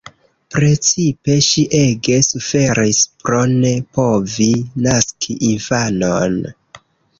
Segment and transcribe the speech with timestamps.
[0.53, 4.49] Precipe ŝi ege suferis pro ne povi
[4.89, 6.45] naski infanon.